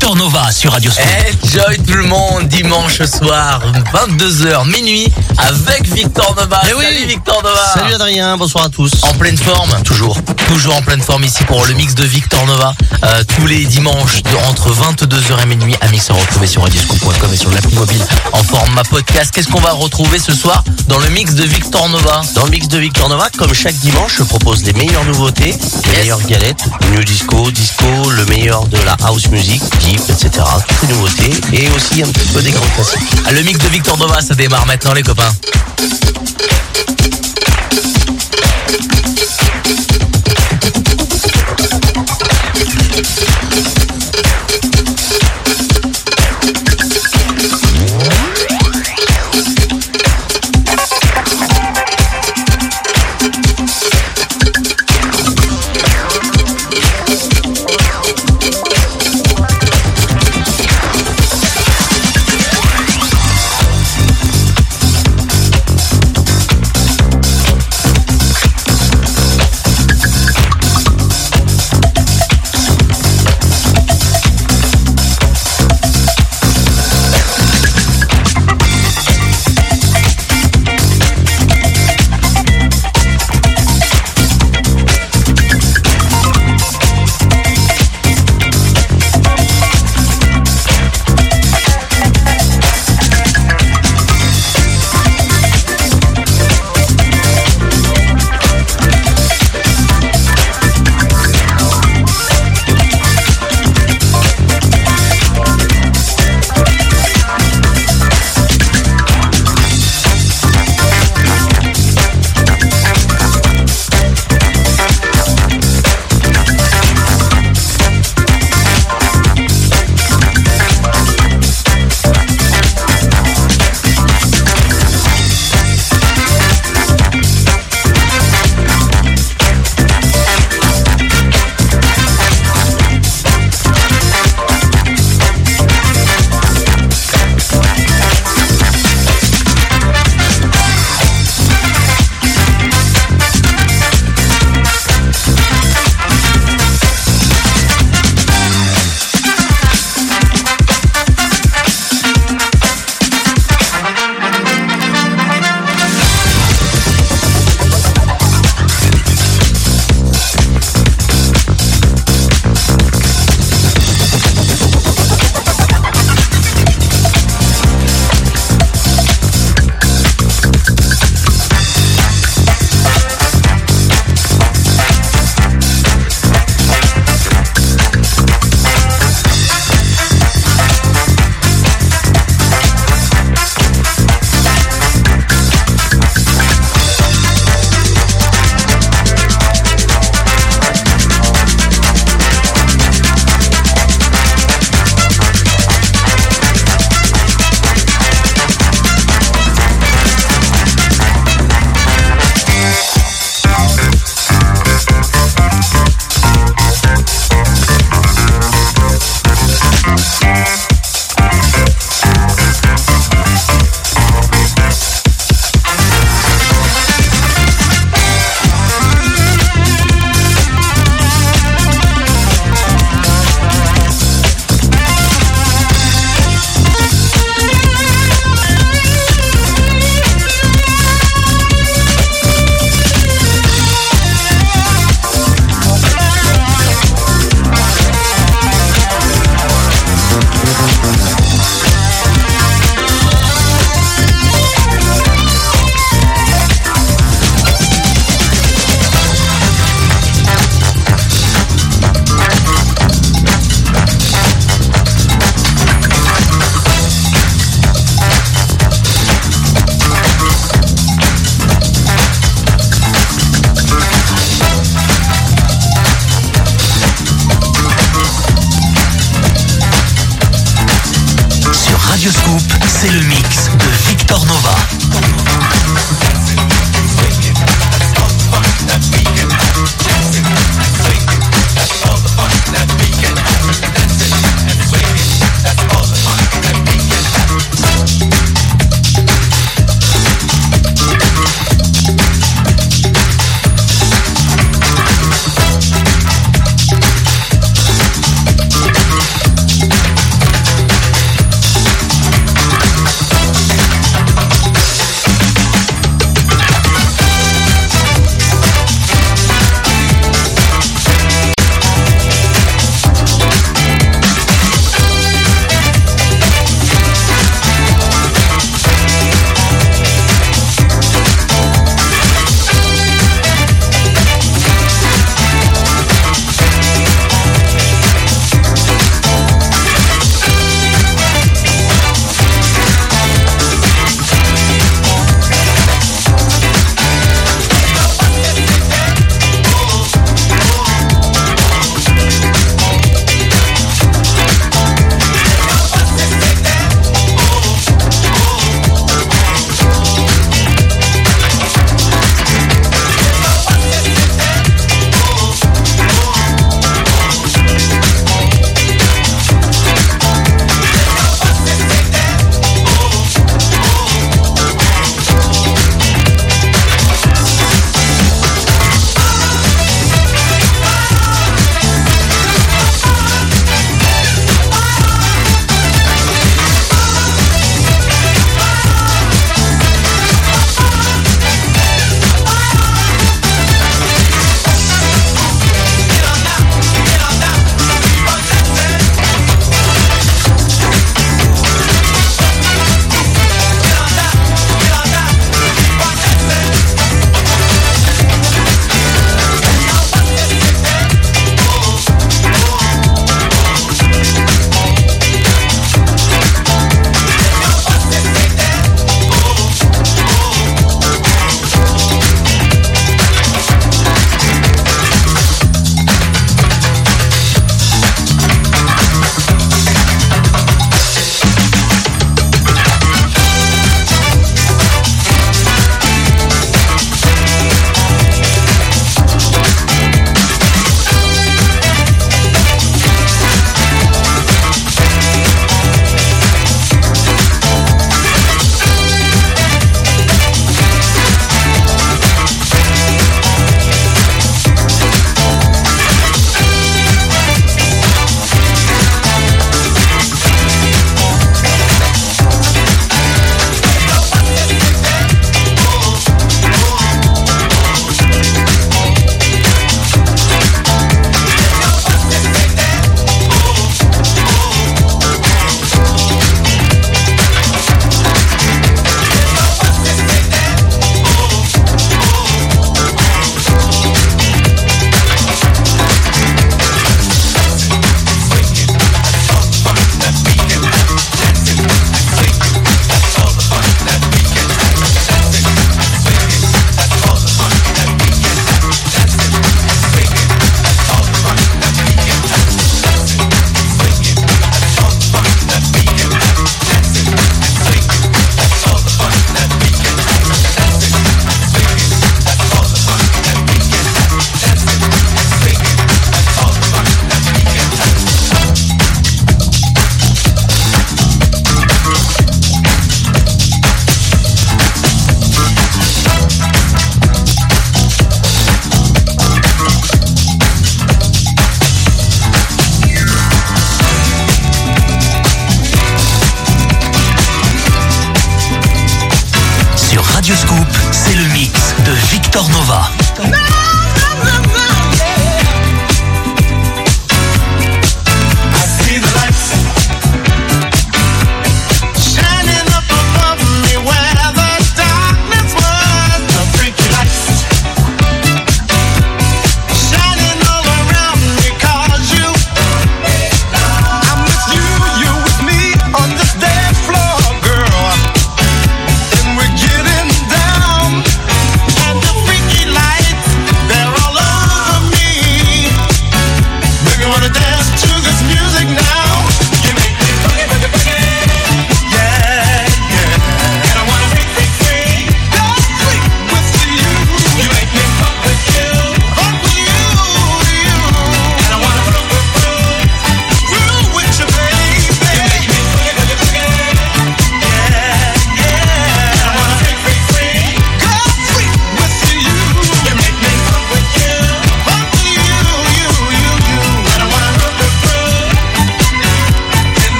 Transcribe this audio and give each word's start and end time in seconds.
Victor 0.00 0.14
Nova 0.14 0.52
sur 0.52 0.70
Radio 0.70 0.92
Scoop. 0.92 1.04
Enjoy 1.42 1.76
tout 1.84 1.94
le 1.94 2.04
monde 2.04 2.46
dimanche 2.46 3.02
soir 3.02 3.60
22h 3.92 4.70
minuit 4.70 5.12
avec 5.38 5.88
Victor 5.92 6.36
Nova. 6.36 6.60
Eh 6.70 6.74
oui. 6.74 6.84
Salut 6.84 7.06
Victor 7.08 7.42
Nova. 7.42 7.72
Salut 7.74 7.94
Adrien, 7.94 8.36
bonsoir 8.36 8.66
à 8.66 8.68
tous. 8.68 8.92
En 9.02 9.12
pleine 9.14 9.36
forme 9.36 9.70
Toujours. 9.82 10.16
Toujours 10.46 10.76
en 10.76 10.82
pleine 10.82 11.02
forme 11.02 11.24
ici 11.24 11.42
pour 11.48 11.66
le 11.66 11.74
mix 11.74 11.96
de 11.96 12.04
Victor 12.04 12.46
Nova 12.46 12.74
euh, 13.02 13.22
tous 13.36 13.46
les 13.48 13.64
dimanches 13.66 14.22
de, 14.22 14.36
entre 14.48 14.70
22h 14.70 15.42
et 15.42 15.46
minuit 15.46 15.74
un 15.82 15.88
mix 15.88 16.08
à 16.10 16.14
retrouver 16.14 16.46
sur 16.46 16.62
radioscoop.com 16.62 17.30
et 17.32 17.36
sur 17.36 17.50
l'appli 17.50 17.74
mobile 17.74 18.02
en 18.32 18.42
format 18.44 18.84
podcast. 18.84 19.32
Qu'est-ce 19.34 19.48
qu'on 19.48 19.60
va 19.60 19.72
retrouver 19.72 20.20
ce 20.20 20.32
soir 20.32 20.62
dans 20.86 20.98
le 21.00 21.08
mix 21.10 21.34
de 21.34 21.42
Victor 21.42 21.88
Nova? 21.88 22.22
Dans 22.36 22.44
le 22.44 22.50
mix 22.52 22.68
de 22.68 22.78
Victor 22.78 23.08
Nova, 23.08 23.28
comme 23.36 23.52
chaque 23.52 23.76
dimanche, 23.76 24.12
je 24.18 24.22
propose 24.22 24.62
les 24.62 24.74
meilleures 24.74 25.04
nouveautés, 25.06 25.56
les 25.86 25.88
Yes. 25.88 25.98
meilleures 25.98 26.22
galettes, 26.26 26.64
new 26.92 27.02
disco, 27.02 27.50
disco, 27.50 28.10
le 28.10 28.24
meilleur 28.26 28.66
de 28.68 28.78
la 28.78 28.96
house 29.04 29.26
music, 29.28 29.60
etc. 29.94 30.30
Toutes 30.66 30.82
les 30.82 30.88
nouveautés 30.94 31.30
et 31.52 31.68
aussi 31.70 32.02
un 32.02 32.08
petit 32.08 32.28
peu 32.28 32.42
des 32.42 32.50
grands 32.50 32.66
classiques. 32.74 33.00
Ah, 33.26 33.32
Le 33.32 33.42
mix 33.42 33.58
de 33.58 33.68
Victor 33.68 33.98
Nova 33.98 34.20
ça 34.20 34.34
démarre 34.34 34.66
maintenant 34.66 34.92
les 34.92 35.02
copains. 35.02 35.32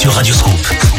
sur 0.00 0.14
Radioscoop. 0.14 0.89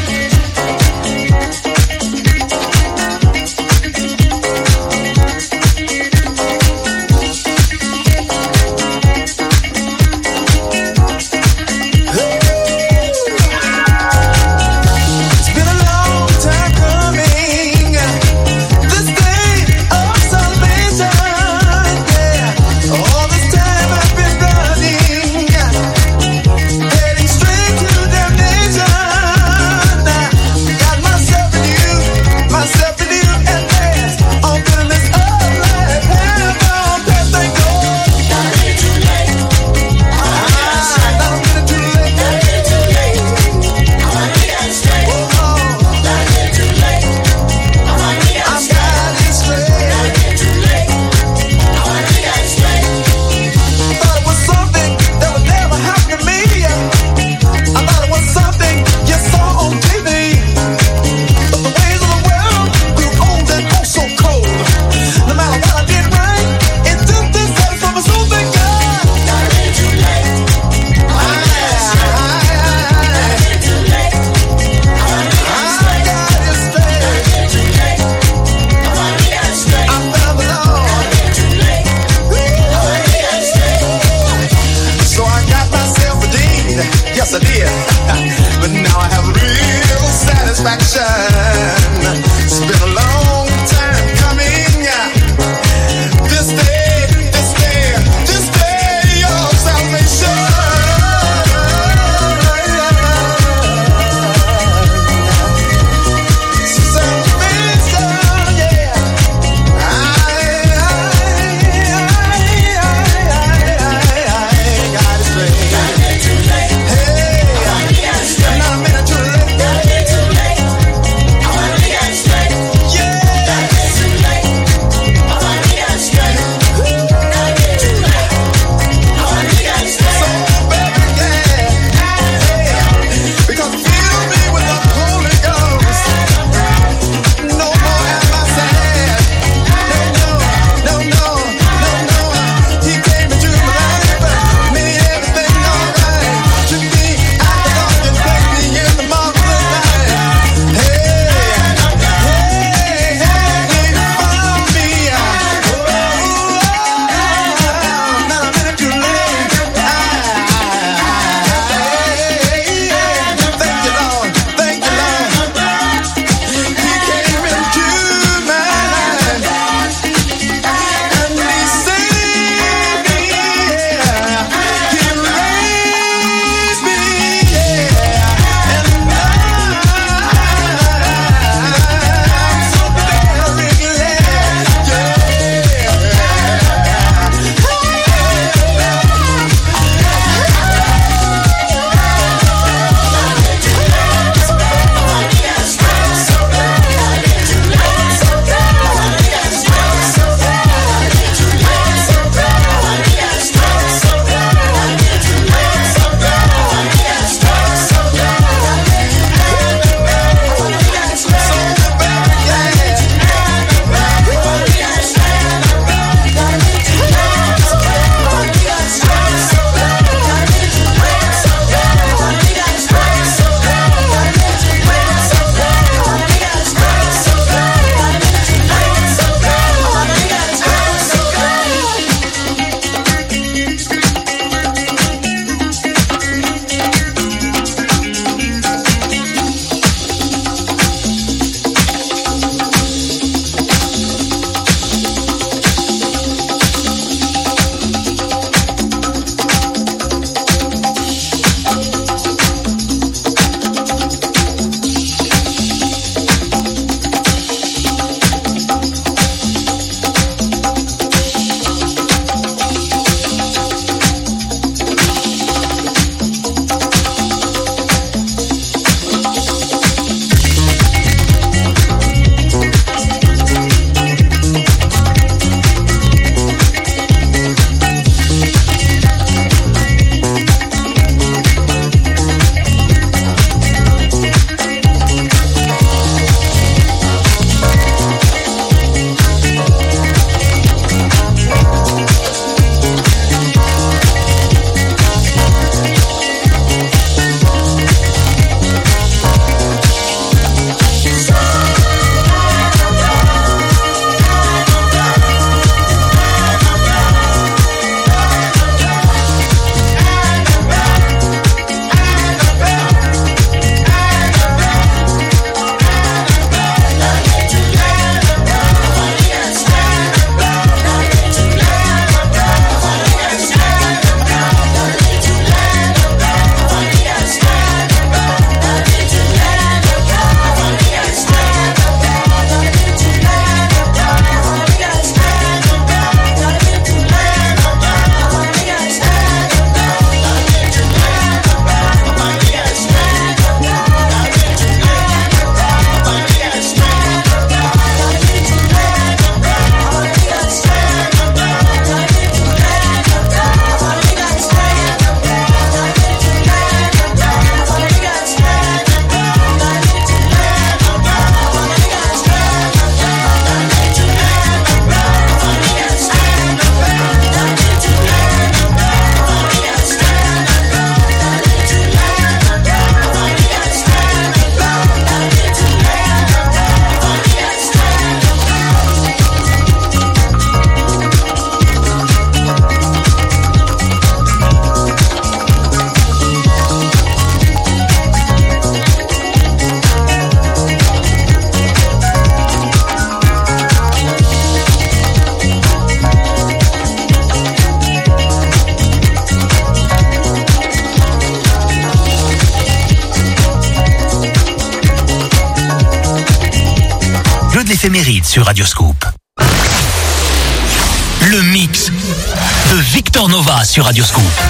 Sur 413.71 413.85
Radioscope. 413.85 414.40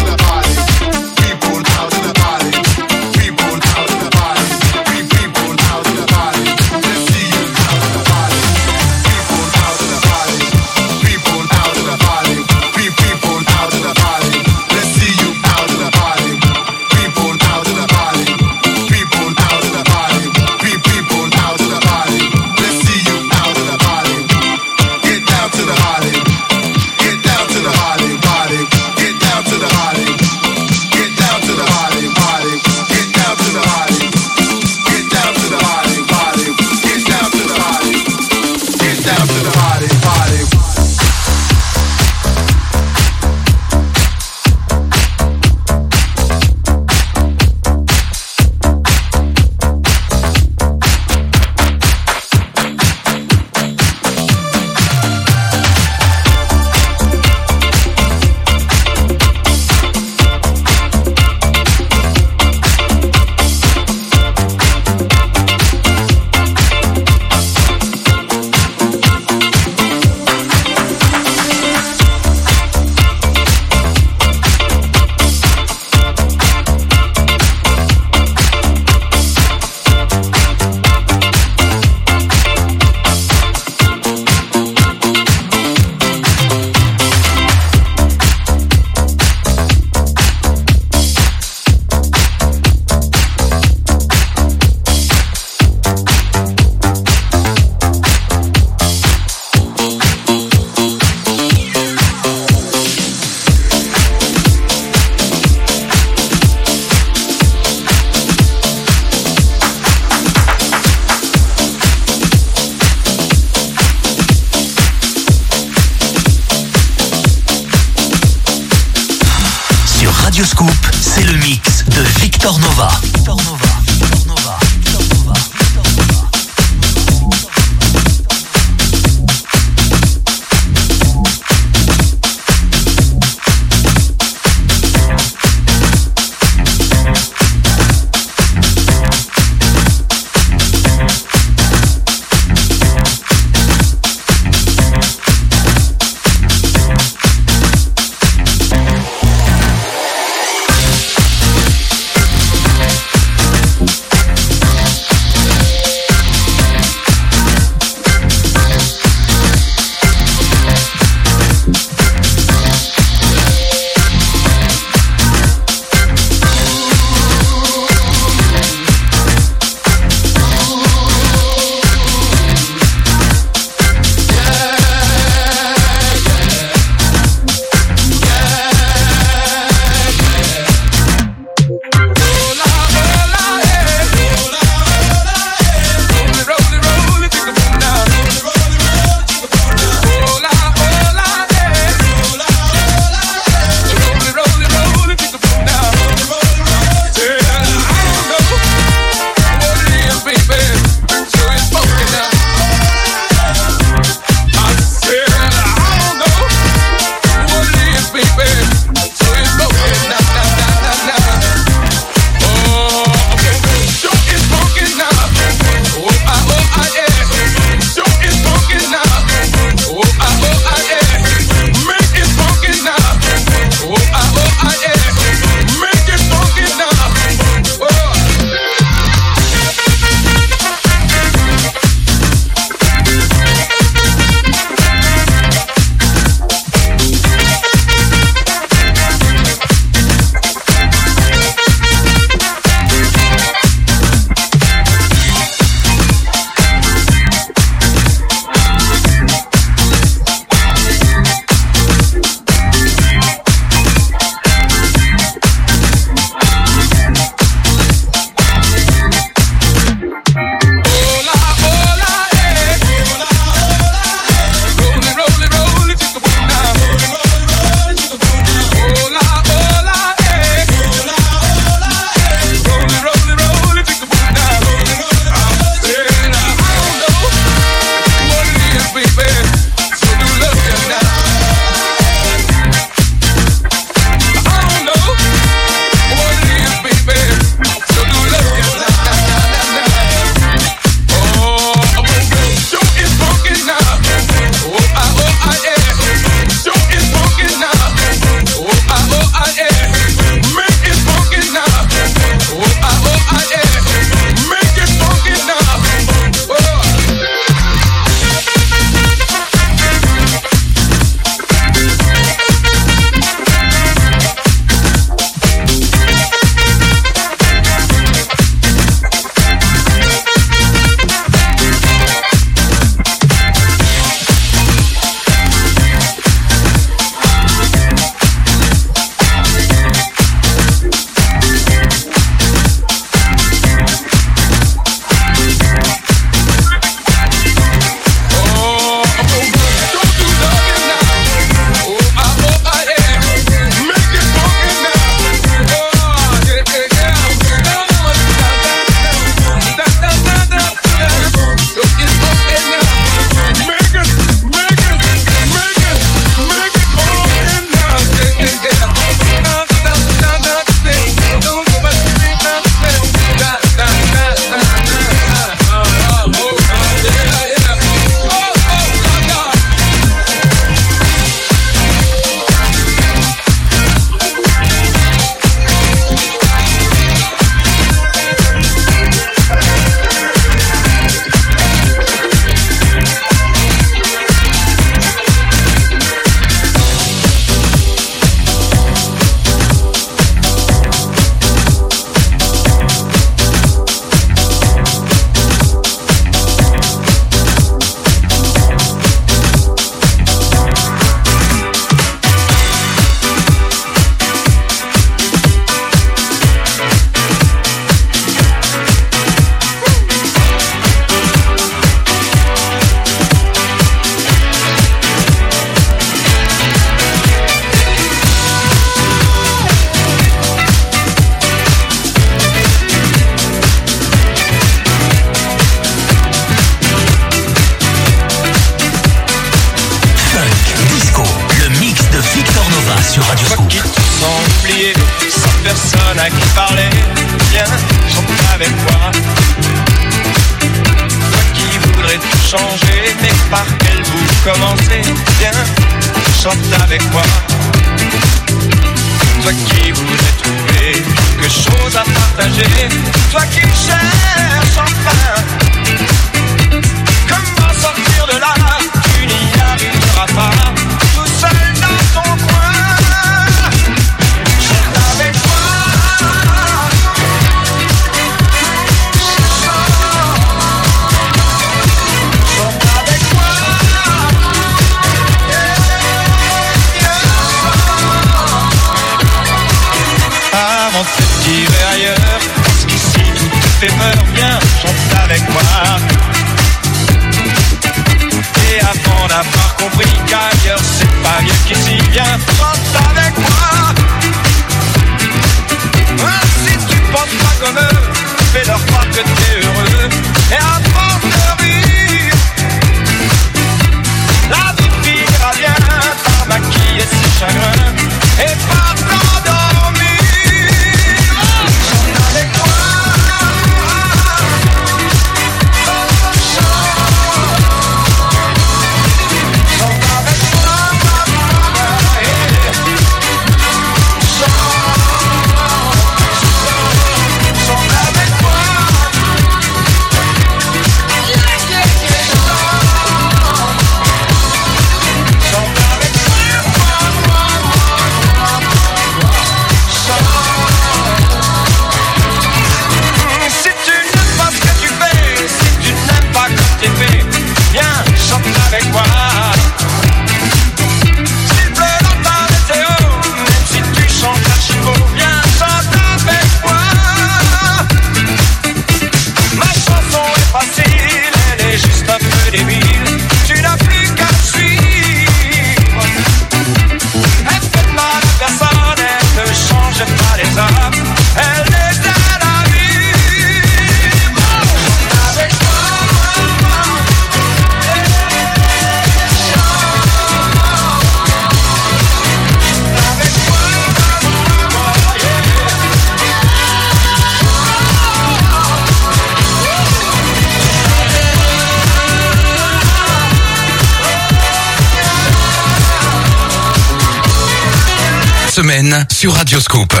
semaine 598.54 599.04
sur 599.10 599.34
Radioscope. 599.34 600.00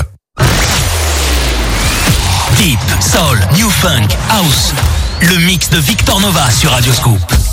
Deep, 2.56 2.78
Soul, 3.00 3.40
New 3.56 3.68
Funk, 3.68 4.06
House. 4.30 4.72
Le 5.22 5.38
mix 5.38 5.70
de 5.70 5.78
Victor 5.78 6.20
Nova 6.20 6.48
sur 6.52 6.70
Radioscope. 6.70 7.43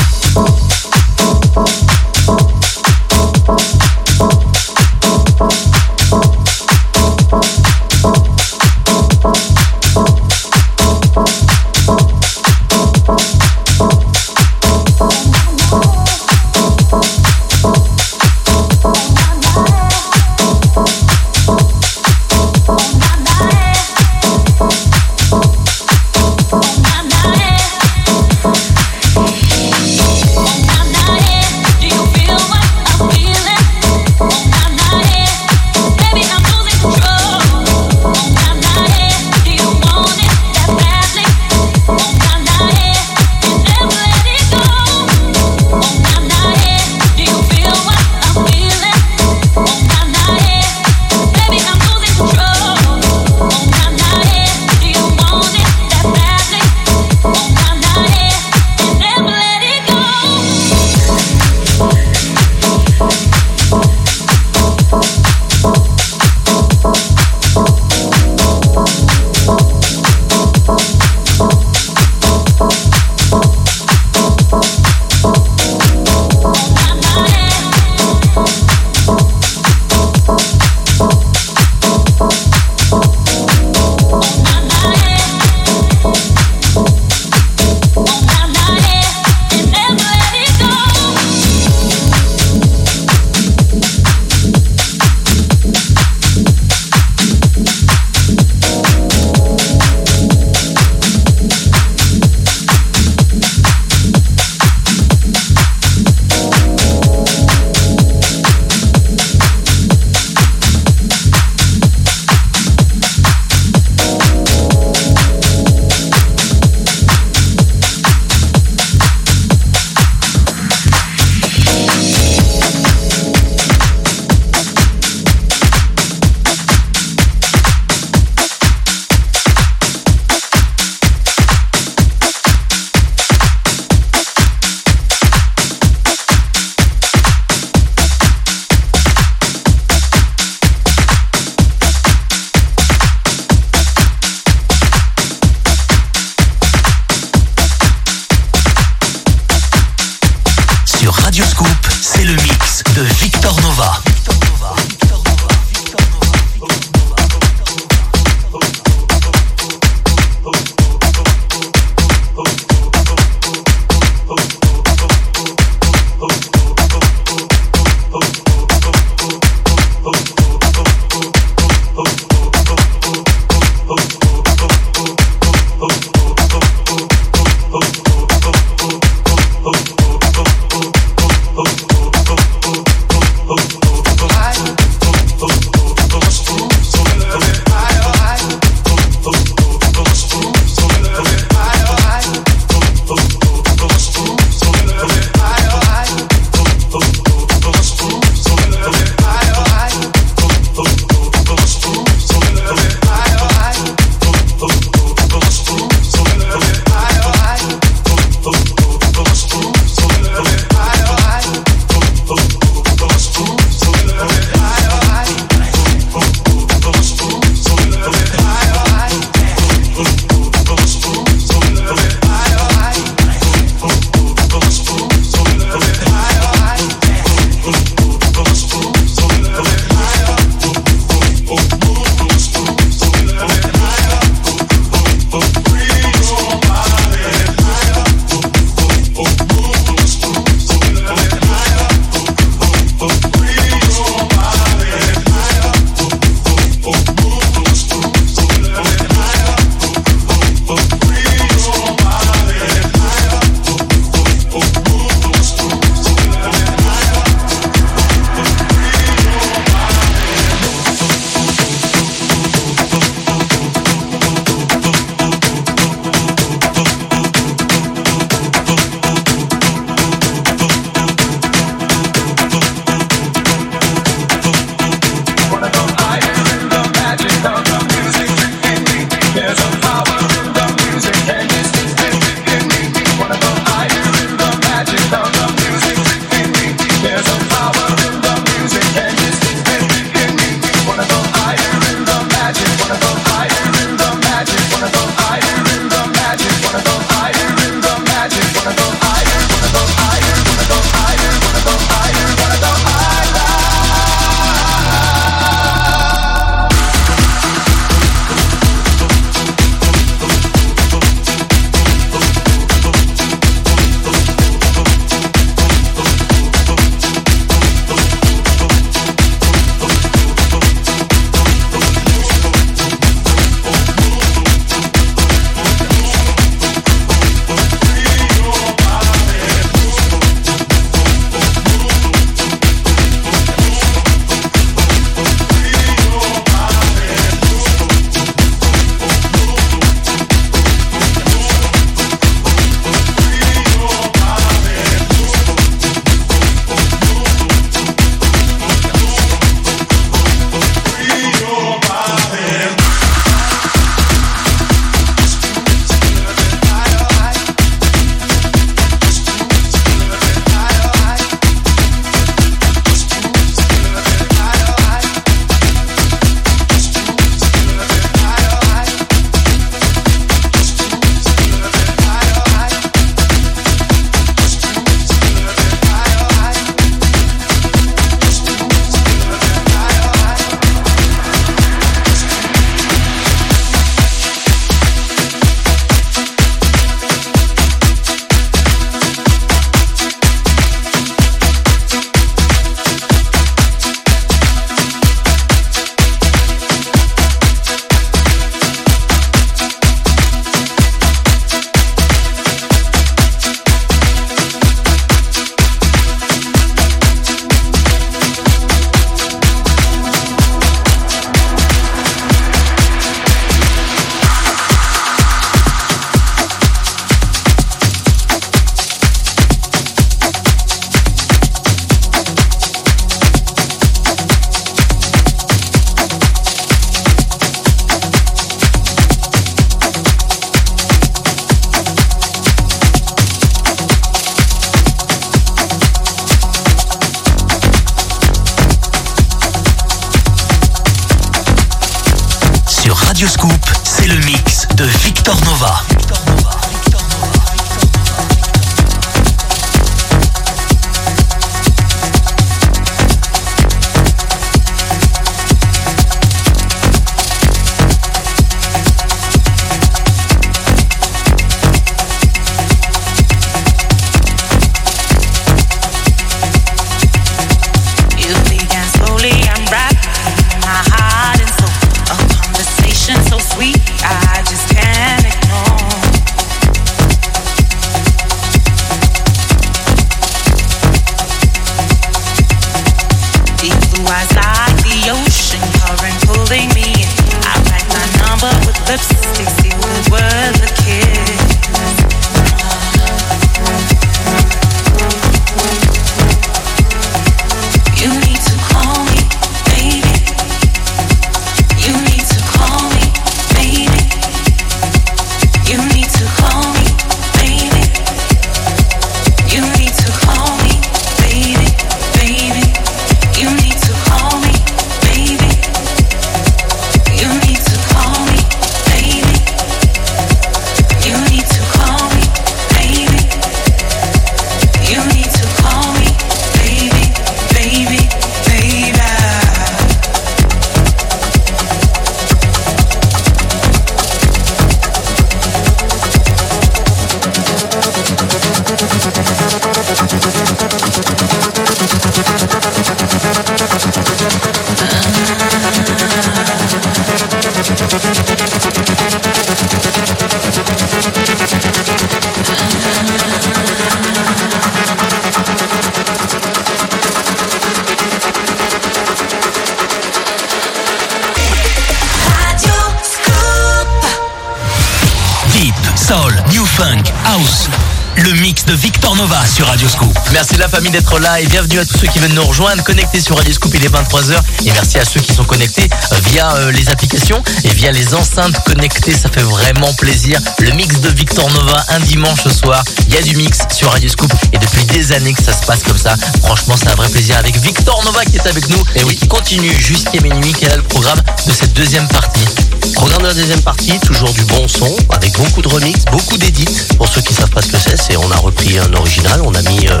Sur 569.52 569.66
Radio 569.66 569.86
Scoop. 569.86 570.18
Merci 570.32 570.56
la 570.56 570.68
famille 570.68 570.90
d'être 570.90 571.18
là 571.18 571.38
et 571.40 571.46
bienvenue 571.46 571.78
à 571.78 571.84
tous 571.84 571.98
ceux 571.98 572.06
qui 572.06 572.18
viennent 572.18 572.34
nous 572.34 572.44
rejoindre, 572.44 572.82
connectés 572.84 573.20
sur 573.20 573.36
Radio 573.36 573.52
Scoop, 573.52 573.72
il 573.74 573.84
est 573.84 573.88
23h 573.88 574.34
et 574.64 574.72
merci 574.72 574.98
à 574.98 575.04
ceux 575.04 575.20
qui 575.20 575.32
sont 575.34 575.44
connectés 575.44 575.88
euh, 576.12 576.16
via 576.30 576.54
euh, 576.54 576.72
les 576.72 576.88
applications 576.88 577.42
et 577.64 577.68
via 577.68 577.92
les 577.92 578.14
enceintes 578.14 578.62
connectées, 578.64 579.12
ça 579.12 579.28
fait 579.28 579.42
vraiment 579.42 579.92
plaisir. 579.94 580.40
Le 580.60 580.70
mix 580.72 581.00
de 581.00 581.10
Victor 581.10 581.50
Nova 581.52 581.84
un 581.90 582.00
dimanche 582.00 582.48
soir, 582.48 582.82
il 583.08 583.14
y 583.14 583.18
a 583.18 583.22
du 583.22 583.36
mix 583.36 583.58
sur 583.70 583.90
Radio 583.90 584.08
Scoop 584.08 584.32
et 584.52 584.58
depuis 584.58 584.84
des 584.86 585.12
années 585.12 585.34
que 585.34 585.42
ça 585.42 585.52
se 585.52 585.66
passe 585.66 585.82
comme 585.82 585.98
ça. 585.98 586.14
Franchement, 586.42 586.74
c'est 586.78 586.88
un 586.88 586.94
vrai 586.94 587.08
plaisir 587.10 587.36
avec 587.36 587.56
Victor 587.58 588.02
Nova 588.04 588.24
qui 588.24 588.36
est 588.36 588.46
avec 588.46 588.68
nous 588.70 588.82
et 588.96 589.04
oui, 589.04 589.16
qui 589.16 589.28
continue 589.28 589.74
jusqu'à 589.78 590.20
minuit, 590.20 590.54
quel 590.58 590.72
est 590.72 590.76
le 590.76 590.82
programme 590.82 591.20
de 591.46 591.52
cette 591.52 591.74
deuxième 591.74 592.08
partie? 592.08 592.71
Programme 592.94 593.22
de 593.22 593.28
la 593.28 593.34
deuxième 593.34 593.60
partie, 593.62 593.98
toujours 594.00 594.32
du 594.32 594.44
bon 594.44 594.66
son, 594.68 594.94
avec 595.10 595.32
beaucoup 595.38 595.62
de 595.62 595.68
remix, 595.68 596.04
beaucoup 596.10 596.36
d'édits. 596.36 596.68
Pour 596.96 597.08
ceux 597.08 597.20
qui 597.20 597.32
savent 597.34 597.50
pas 597.50 597.62
ce 597.62 597.68
que 597.68 597.78
c'est, 597.78 597.96
c'est 597.96 598.16
on 598.16 598.30
a 598.30 598.36
repris 598.36 598.78
un 598.78 598.92
original, 598.94 599.40
on 599.44 599.54
a 599.54 599.62
mis 599.62 599.88
euh, 599.88 600.00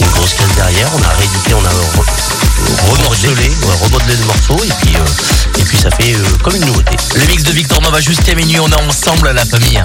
une 0.00 0.06
grosse 0.08 0.34
caisse 0.34 0.54
derrière, 0.56 0.88
on 0.98 1.02
a 1.02 1.08
réédité, 1.08 1.54
on 1.54 1.64
a 1.64 1.70
re- 1.70 2.90
remodelé, 2.92 3.48
ouais, 3.48 3.84
remodelé 3.84 4.16
le 4.16 4.24
morceau 4.26 4.64
et 4.64 4.72
puis 4.82 4.94
euh, 4.96 5.58
et 5.60 5.62
puis 5.62 5.78
ça 5.78 5.90
fait 5.90 6.14
euh, 6.14 6.24
comme 6.42 6.56
une 6.56 6.64
nouveauté. 6.66 6.96
Le 7.16 7.26
mix 7.26 7.42
de 7.44 7.52
Victor 7.52 7.80
Nova 7.80 8.00
jusqu'à 8.00 8.34
minuit, 8.34 8.58
on 8.60 8.68
est 8.68 8.82
ensemble 8.88 9.30
la 9.30 9.44
famille. 9.44 9.82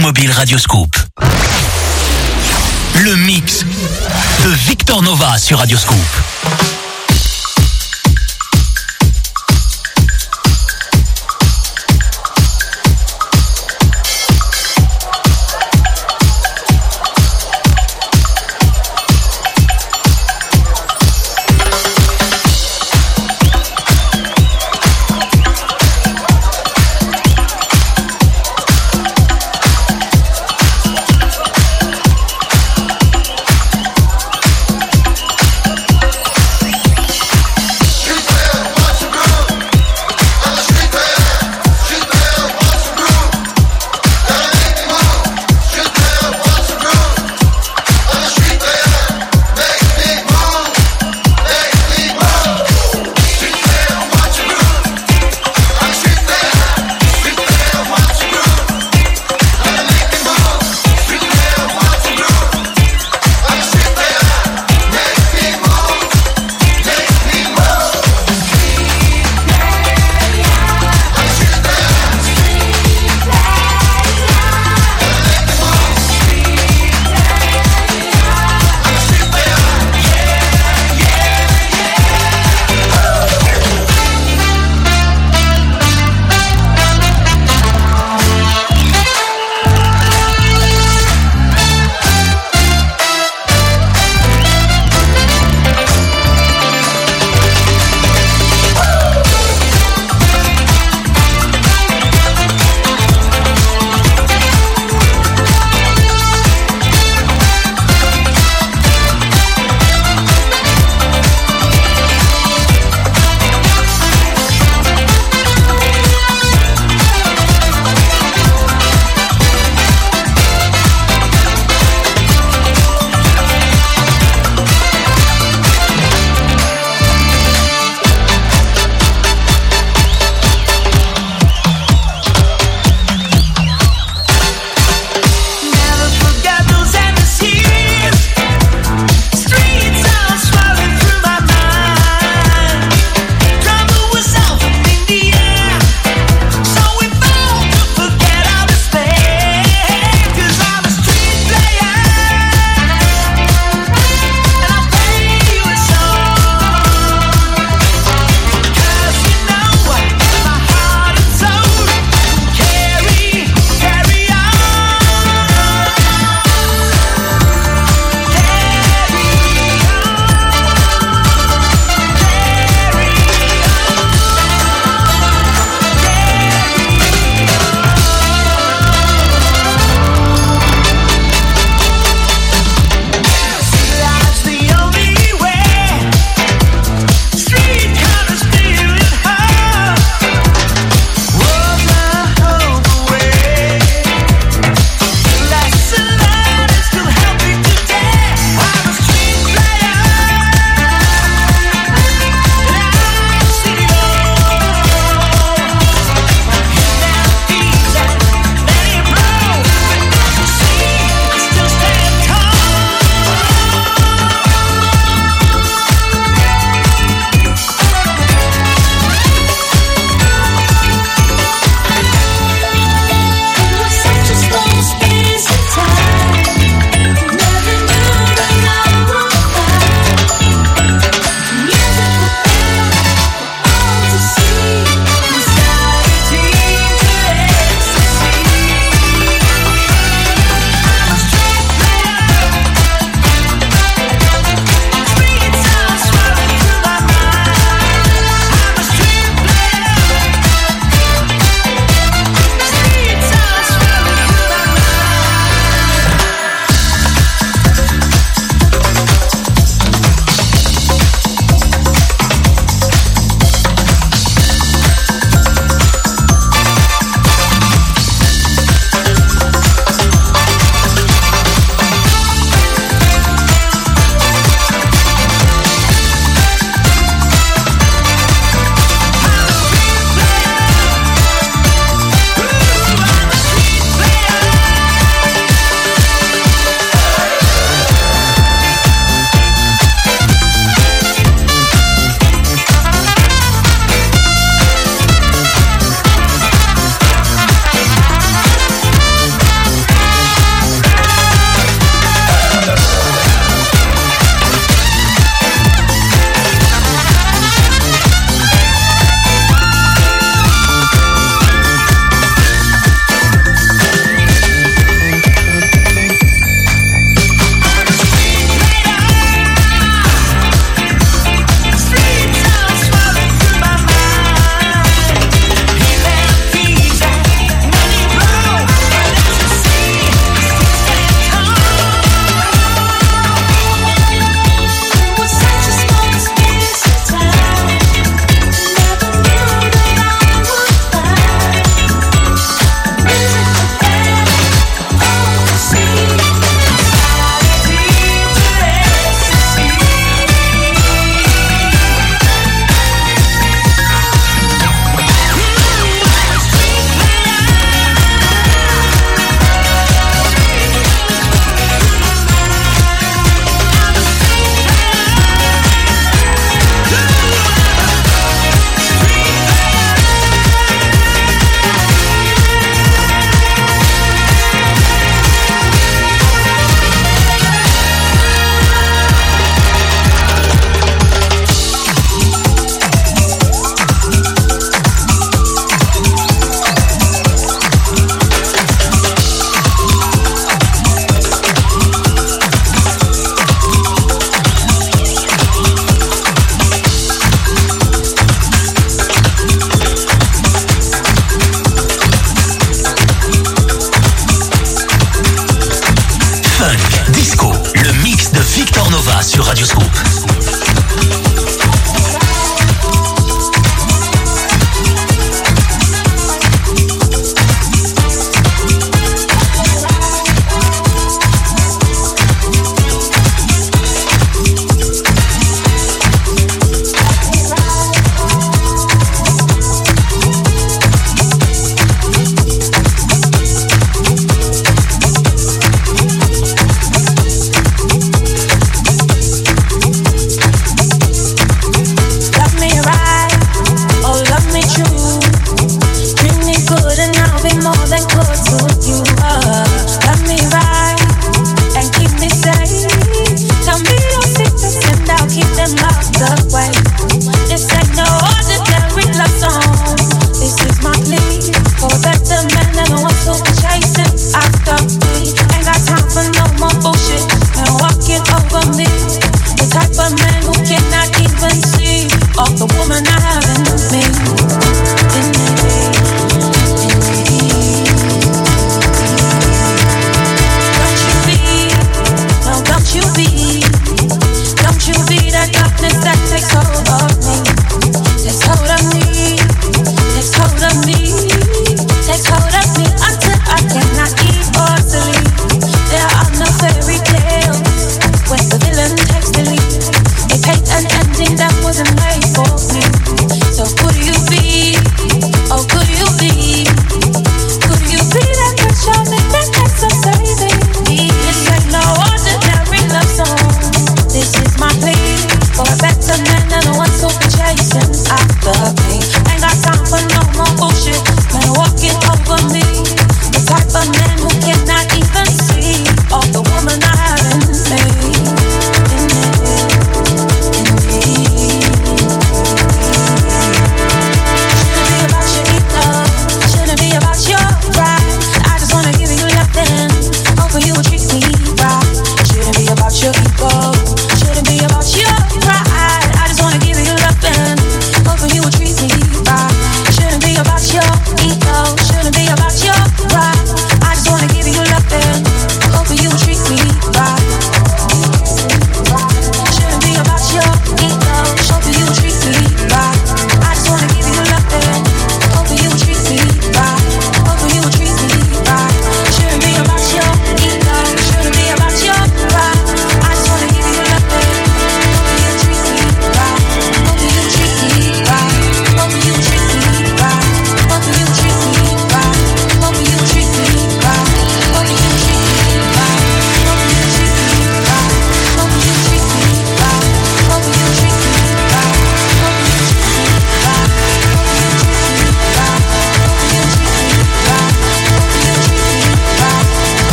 Mobile 0.00 0.30
Radioscoop. 0.30 0.94
Le 3.00 3.16
mix 3.16 3.64
de 4.44 4.50
Victor 4.50 5.02
Nova 5.02 5.38
sur 5.38 5.58
Radioscoop. 5.58 6.25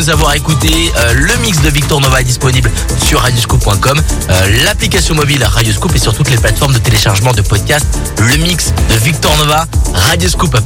Nous 0.00 0.08
avoir 0.08 0.34
écoutés. 0.34 0.90
Euh, 0.96 1.12
le 1.12 1.36
mix 1.42 1.60
de 1.60 1.68
Victor 1.68 2.00
Nova 2.00 2.22
est 2.22 2.24
disponible 2.24 2.70
sur 3.04 3.20
radioscoop.com, 3.20 4.00
euh, 4.30 4.64
l'application 4.64 5.14
mobile 5.14 5.44
Radio 5.44 5.74
Scoop 5.74 5.94
et 5.94 5.98
sur 5.98 6.14
toutes 6.14 6.30
les 6.30 6.38
plateformes 6.38 6.72
de 6.72 6.78
téléchargement 6.78 7.32
de 7.32 7.42
podcasts. 7.42 7.86
Le 8.18 8.36
mix 8.38 8.72
de 8.88 8.94
Victor 8.94 9.36
Nova, 9.36 9.66
Radio 9.92 10.28
Scoop. 10.30 10.56